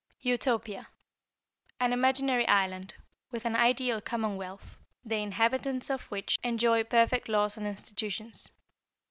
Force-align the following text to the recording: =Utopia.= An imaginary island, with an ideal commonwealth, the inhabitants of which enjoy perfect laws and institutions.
=Utopia.= 0.25 0.87
An 1.79 1.93
imaginary 1.93 2.47
island, 2.47 2.95
with 3.29 3.45
an 3.45 3.55
ideal 3.55 4.01
commonwealth, 4.01 4.75
the 5.05 5.17
inhabitants 5.21 5.91
of 5.91 6.05
which 6.05 6.39
enjoy 6.41 6.83
perfect 6.83 7.29
laws 7.29 7.55
and 7.55 7.67
institutions. 7.67 8.49